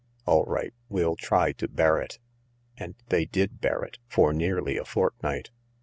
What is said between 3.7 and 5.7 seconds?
it— for nearly a fortnight.